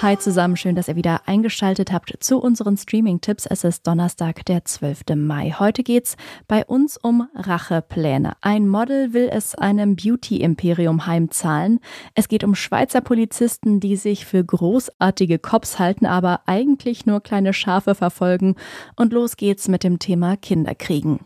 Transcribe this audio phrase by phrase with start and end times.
[0.00, 3.46] Hi zusammen, schön, dass ihr wieder eingeschaltet habt zu unseren Streaming-Tipps.
[3.46, 5.16] Es ist Donnerstag, der 12.
[5.16, 5.52] Mai.
[5.58, 8.34] Heute geht's bei uns um Rachepläne.
[8.40, 11.80] Ein Model will es einem Beauty-Imperium heimzahlen.
[12.14, 17.52] Es geht um Schweizer Polizisten, die sich für großartige Cops halten, aber eigentlich nur kleine
[17.52, 18.54] Schafe verfolgen.
[18.94, 21.18] Und los geht's mit dem Thema Kinderkriegen.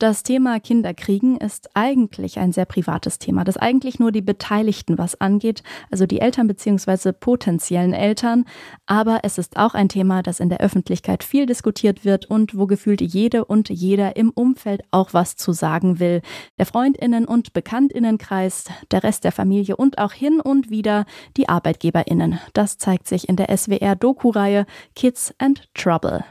[0.00, 5.20] Das Thema Kinderkriegen ist eigentlich ein sehr privates Thema, das eigentlich nur die Beteiligten was
[5.20, 7.12] angeht, also die Eltern bzw.
[7.12, 8.46] potenziellen Eltern.
[8.86, 12.66] Aber es ist auch ein Thema, das in der Öffentlichkeit viel diskutiert wird und wo
[12.66, 16.22] gefühlt jede und jeder im Umfeld auch was zu sagen will.
[16.58, 21.04] Der Freundinnen- und Bekanntinnenkreis, der Rest der Familie und auch hin und wieder
[21.36, 22.40] die Arbeitgeberinnen.
[22.54, 26.24] Das zeigt sich in der SWR-Doku-Reihe Kids and Trouble.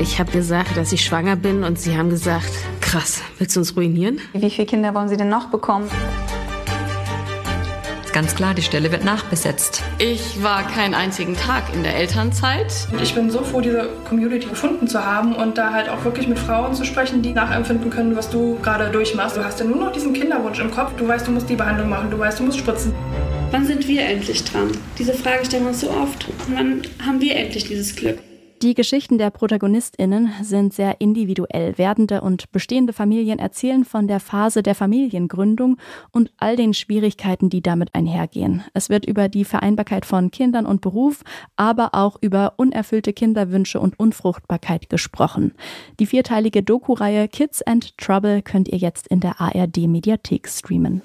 [0.00, 3.76] Ich habe gesagt, dass ich schwanger bin und sie haben gesagt, krass, willst du uns
[3.76, 4.20] ruinieren?
[4.32, 5.88] Wie viele Kinder wollen Sie denn noch bekommen?
[8.12, 9.82] Ganz klar, die Stelle wird nachbesetzt.
[9.98, 12.86] Ich war keinen einzigen Tag in der Elternzeit.
[13.02, 16.38] Ich bin so froh, diese Community gefunden zu haben und da halt auch wirklich mit
[16.38, 19.38] Frauen zu sprechen, die nachempfinden können, was du gerade durchmachst.
[19.38, 20.92] Du hast ja nur noch diesen Kinderwunsch im Kopf.
[20.98, 22.94] Du weißt, du musst die Behandlung machen, du weißt, du musst spritzen.
[23.50, 24.70] Wann sind wir endlich dran?
[24.98, 26.26] Diese Frage stellen wir uns so oft.
[26.48, 28.18] wann haben wir endlich dieses Glück?
[28.62, 31.76] Die Geschichten der ProtagonistInnen sind sehr individuell.
[31.78, 35.78] Werdende und bestehende Familien erzählen von der Phase der Familiengründung
[36.12, 38.62] und all den Schwierigkeiten, die damit einhergehen.
[38.72, 41.24] Es wird über die Vereinbarkeit von Kindern und Beruf,
[41.56, 45.54] aber auch über unerfüllte Kinderwünsche und Unfruchtbarkeit gesprochen.
[45.98, 51.02] Die vierteilige Doku-Reihe Kids and Trouble könnt ihr jetzt in der ARD Mediathek streamen.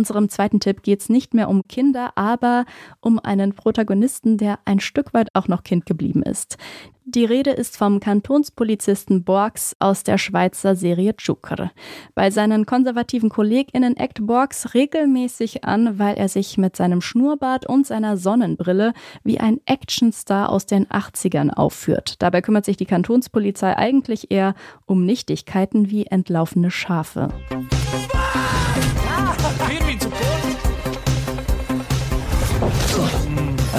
[0.00, 2.64] Unserem zweiten Tipp geht es nicht mehr um Kinder, aber
[3.00, 6.56] um einen Protagonisten, der ein Stück weit auch noch Kind geblieben ist.
[7.04, 11.70] Die Rede ist vom Kantonspolizisten Borgs aus der Schweizer Serie Tschukr.
[12.14, 17.86] Bei seinen konservativen KollegInnen eckt Borgs regelmäßig an, weil er sich mit seinem Schnurrbart und
[17.86, 22.22] seiner Sonnenbrille wie ein Actionstar aus den 80ern aufführt.
[22.22, 24.54] Dabei kümmert sich die Kantonspolizei eigentlich eher
[24.86, 27.28] um Nichtigkeiten wie entlaufene Schafe.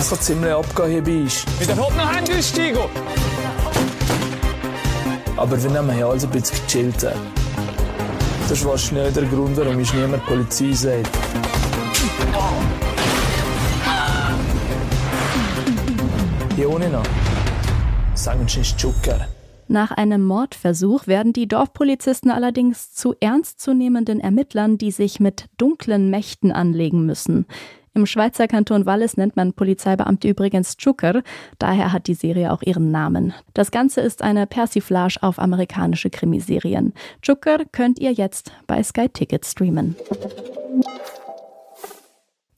[0.09, 1.45] Kann ziemlich abgehen hier ist.
[1.59, 2.79] Mit der Hop noch eingestiegen.
[5.38, 7.03] Aber wir nehmen hier alles ein bisschen gechillt.
[7.03, 11.09] Das ist wahrscheinlich der Grund, warum ich niemand Polizei sagt.
[16.56, 17.06] Hier ohne noch.
[18.16, 19.28] Sagen Sie Zucker.
[19.67, 26.51] Nach einem Mordversuch werden die Dorfpolizisten allerdings zu ernstzunehmenden Ermittlern, die sich mit dunklen Mächten
[26.51, 27.45] anlegen müssen.
[27.94, 31.24] Im Schweizer Kanton Wallis nennt man Polizeibeamte übrigens Tschuker,
[31.59, 33.34] daher hat die Serie auch ihren Namen.
[33.53, 36.94] Das Ganze ist eine Persiflage auf amerikanische Krimiserien.
[37.22, 39.97] Tschuker könnt ihr jetzt bei Sky Ticket streamen.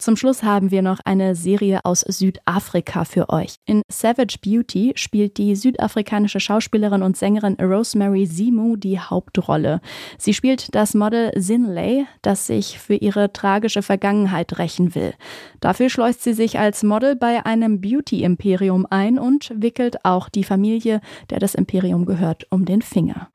[0.03, 3.56] Zum Schluss haben wir noch eine Serie aus Südafrika für euch.
[3.66, 9.80] In Savage Beauty spielt die südafrikanische Schauspielerin und Sängerin Rosemary Zimu die Hauptrolle.
[10.18, 15.14] Sie spielt das Model Sinley, das sich für ihre tragische Vergangenheit rächen will.
[15.62, 21.00] Dafür schleust sie sich als Model bei einem Beauty-Imperium ein und wickelt auch die Familie,
[21.30, 23.30] der das Imperium gehört, um den Finger.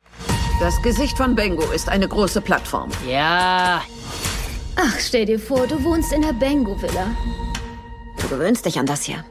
[0.61, 2.91] Das Gesicht von Bengo ist eine große Plattform.
[3.11, 3.81] Ja,
[4.81, 7.09] Ach, stell dir vor, du wohnst in der Bengo-Villa.
[8.21, 9.25] Du gewöhnst dich an das hier.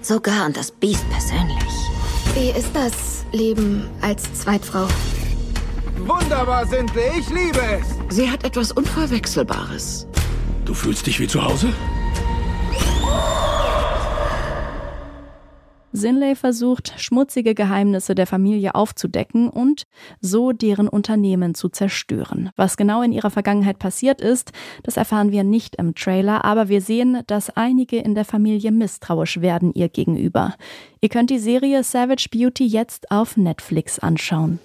[0.00, 1.62] Sogar an das Biest persönlich.
[2.34, 4.88] Wie ist das Leben als Zweitfrau?
[5.98, 8.16] Wunderbar, Sindley, ich liebe es.
[8.16, 10.06] Sie hat etwas Unverwechselbares.
[10.64, 11.70] Du fühlst dich wie zu Hause?
[15.98, 19.82] Sinley versucht, schmutzige Geheimnisse der Familie aufzudecken und
[20.20, 22.50] so deren Unternehmen zu zerstören.
[22.56, 24.52] Was genau in ihrer Vergangenheit passiert ist,
[24.84, 29.40] das erfahren wir nicht im Trailer, aber wir sehen, dass einige in der Familie misstrauisch
[29.40, 30.54] werden ihr gegenüber.
[31.00, 34.58] Ihr könnt die Serie Savage Beauty jetzt auf Netflix anschauen.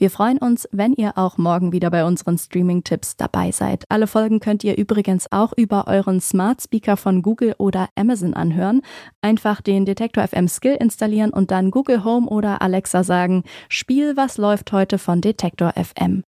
[0.00, 3.84] Wir freuen uns, wenn ihr auch morgen wieder bei unseren Streaming-Tipps dabei seid.
[3.90, 8.80] Alle Folgen könnt ihr übrigens auch über euren Smart Speaker von Google oder Amazon anhören.
[9.20, 14.38] Einfach den Detektor FM Skill installieren und dann Google Home oder Alexa sagen, Spiel, was
[14.38, 16.24] läuft heute von Detektor FM.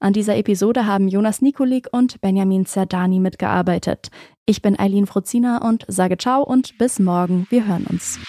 [0.00, 4.10] An dieser Episode haben Jonas Nikolik und Benjamin Zerdani mitgearbeitet.
[4.44, 7.46] Ich bin Eileen Fruzina und sage ciao und bis morgen.
[7.48, 8.20] Wir hören uns.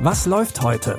[0.00, 0.98] Was läuft heute?